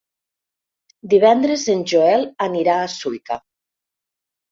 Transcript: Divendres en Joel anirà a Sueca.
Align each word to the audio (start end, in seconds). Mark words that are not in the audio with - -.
Divendres 1.11 1.65
en 1.73 1.83
Joel 1.91 2.25
anirà 2.47 2.79
a 2.79 2.89
Sueca. 2.95 3.39